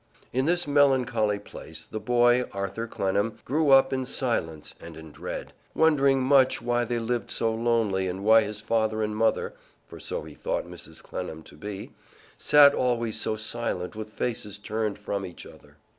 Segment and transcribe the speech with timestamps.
[0.33, 5.53] In this melancholy place the boy Arthur Clennam grew up in silence and in dread,
[5.75, 9.53] wondering much why they lived so lonely and why his father and mother
[9.85, 11.03] (for so he thought Mrs.
[11.03, 11.93] Clennam to be)
[12.39, 15.77] sat always so silent with faces turned from each other.